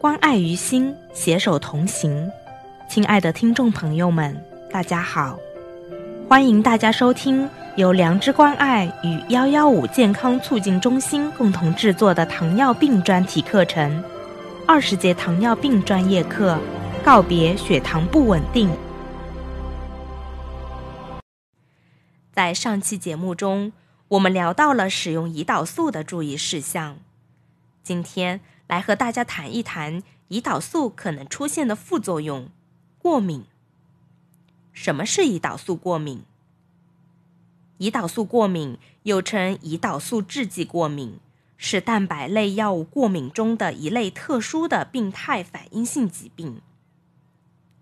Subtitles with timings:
[0.00, 2.26] 关爱于心，携手同行。
[2.88, 4.34] 亲爱的听众朋友们，
[4.70, 5.38] 大家好，
[6.26, 7.46] 欢迎大家收听
[7.76, 14.02] 由良知关爱与幺幺五健康促进中心共同制作的糖尿病专题课程——
[14.66, 16.58] 二十节糖尿病专业课，
[17.04, 18.70] 告别血糖不稳定。
[22.32, 23.70] 在上期节目中，
[24.08, 26.96] 我们聊到了使用胰岛素的注意事项。
[27.82, 32.48] 今天来和大家谈一谈胰岛素可能出现的副作用——
[32.98, 33.44] 过敏。
[34.72, 36.22] 什么是胰岛素过敏？
[37.78, 41.18] 胰岛素过敏又称胰岛素制剂过敏，
[41.56, 46.60] 是蛋白类药物过敏中的一类特殊的病态反应性疾病。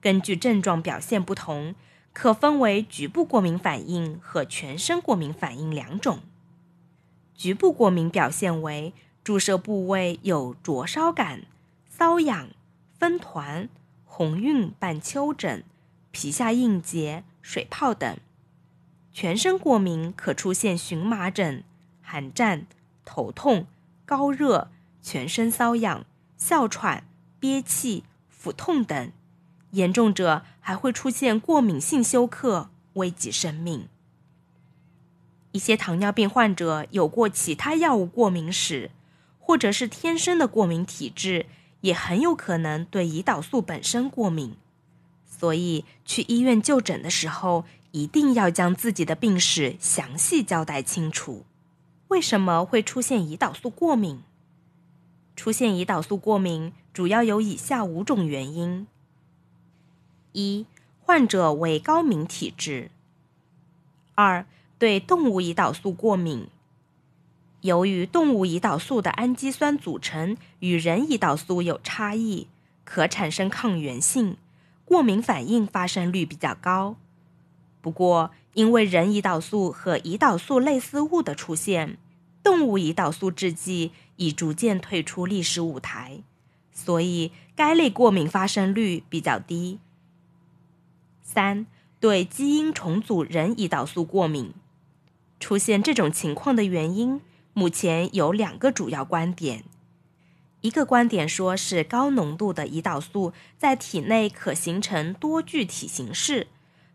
[0.00, 1.74] 根据症状表现不同，
[2.12, 6.20] 可分为局部过敏反应和全身过敏反应两种。
[7.34, 8.92] 局部过敏表现为
[9.24, 11.42] 注射部位有灼烧感、
[11.96, 12.48] 瘙痒、
[12.98, 13.68] 分团、
[14.04, 15.62] 红晕伴丘疹、
[16.10, 18.16] 皮下硬结、水泡等；
[19.12, 21.62] 全身过敏可出现荨麻疹、
[22.00, 22.66] 寒战、
[23.04, 23.68] 头痛、
[24.04, 26.04] 高热、全身瘙痒、
[26.36, 27.04] 哮喘、
[27.38, 29.12] 憋气、腹痛等；
[29.70, 33.86] 严重者还会出现过敏性休克，危及生命。
[35.52, 38.90] 一些糖尿病患者有过其他药物过敏史。
[39.44, 41.46] 或者是天生的过敏体质，
[41.80, 44.54] 也很有可能对胰岛素本身过敏。
[45.26, 51.44] 所以去医院就诊的时候，一定要将自己的病史详细交代清楚。
[52.08, 54.22] 为什么会出现胰岛素过敏？
[55.34, 58.86] 出现胰岛素过敏主要有以下五种原因：
[60.32, 60.66] 一、
[61.00, 62.90] 患者为高敏体质；
[64.14, 64.46] 二、
[64.78, 66.46] 对动物胰岛素过敏。
[67.62, 72.48] 由于动物胰岛素的氨基酸组成与人胰岛素有差异，
[72.84, 74.36] 可产生抗原性，
[74.84, 76.96] 过敏反应发生率比较高。
[77.80, 81.98] 不过，因为人胰岛素和胰岛素类似物的出现，
[82.42, 86.22] 动物胰岛素制剂已逐渐退出历史舞台，
[86.72, 89.78] 所以该类过敏发生率比较低。
[91.22, 91.66] 三、
[92.00, 94.52] 对基因重组人胰岛素过敏，
[95.38, 97.20] 出现这种情况的原因。
[97.54, 99.64] 目前有两个主要观点，
[100.62, 106.46] 一个观点说是高浓度的胰岛素在体内可形成多聚体形式，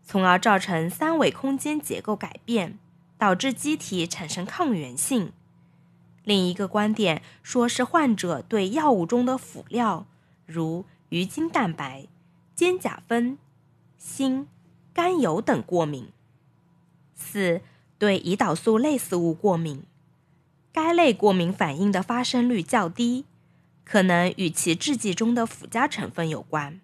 [0.04, 2.78] 从而造成三维空间结构改变，
[3.16, 5.28] 导致机体产生抗原性；
[6.24, 10.06] 另一个观点说是患者对药物中的辅料，
[10.44, 12.06] 如鱼精蛋白、
[12.54, 13.38] 肩甲酚、
[13.96, 14.48] 锌、
[14.92, 16.08] 甘油等过敏。
[17.14, 17.60] 四
[17.98, 19.84] 对胰岛素类似物过敏。
[20.72, 23.24] 该类过敏反应的发生率较低，
[23.84, 26.80] 可能与其制剂中的附加成分有关。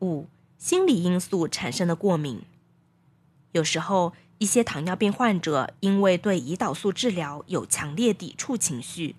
[0.00, 0.26] 五、
[0.58, 2.42] 心理因素产生的过敏，
[3.52, 9.14] 有时候一些糖尿病患者因为对胰岛素治疗有强烈抵触情绪，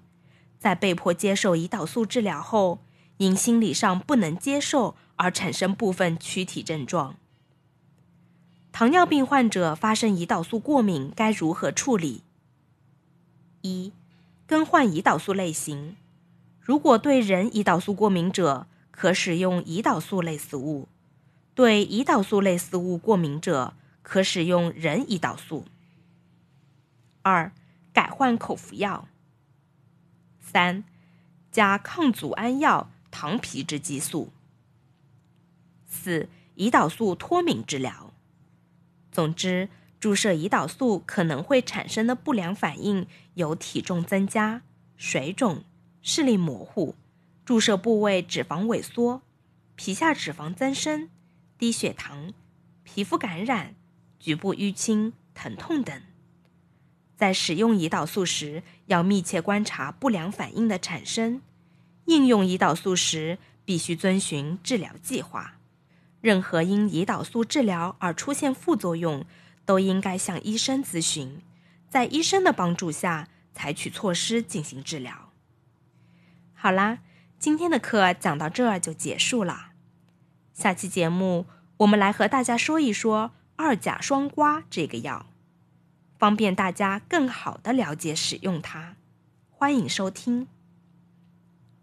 [0.60, 2.80] 在被迫接受胰岛素治疗后，
[3.18, 7.16] 因心理上不能接受而产生部分躯体症状。
[8.74, 12.24] 糖尿病患者发生胰岛素过敏该如何处理？
[13.64, 13.94] 一、
[14.46, 15.96] 更换胰岛素类型。
[16.60, 20.88] 如果对人胰岛素过敏者，可使用胰岛素类似物；
[21.56, 25.66] 对胰岛素类似物过敏者，可使用人胰岛素。
[27.22, 27.54] 二、
[27.94, 29.08] 改换口服药。
[30.42, 30.84] 三、
[31.50, 34.34] 加抗组胺药、糖皮质激素。
[35.88, 38.12] 四、胰岛素脱敏治疗。
[39.10, 39.70] 总之。
[40.04, 44.62] 注射胰岛素可能会产生的不良反应有体重增加、
[44.98, 45.64] 水肿、
[46.02, 46.96] 视力模糊、
[47.46, 49.22] 注射部位脂肪萎缩、
[49.78, 51.08] 皮下脂肪增生、
[51.58, 52.34] 低血糖、
[52.84, 53.76] 皮肤感染、
[54.20, 56.02] 局部淤青、疼痛等。
[57.16, 61.42] 在使用胰岛素时，要密切观察不良反应的产生。
[62.08, 65.54] 应用胰岛素时，必须遵循治疗计划。
[66.20, 69.26] 任何因胰岛素治疗而出现副作用。
[69.66, 71.42] 都应该向医生咨询，
[71.90, 75.30] 在医生的帮助下采取措施进行治疗。
[76.54, 77.00] 好啦，
[77.40, 79.72] 今天的课讲到这儿就结束了。
[80.54, 81.46] 下期节目
[81.78, 85.26] 我们来和大家说一说二甲双胍这个药，
[86.18, 88.96] 方便大家更好的了解使用它。
[89.50, 90.48] 欢迎收听。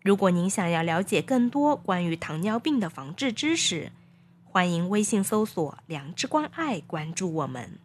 [0.03, 3.93] 如果您想要了解更多关于糖尿病的防治知识，
[4.53, 7.79] 欢迎微信搜索“良知关爱”，关注我们。